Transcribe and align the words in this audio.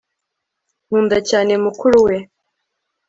nkunda 0.85 1.17
cyane 1.29 1.53
mukuru 1.63 1.97
we 2.07 2.15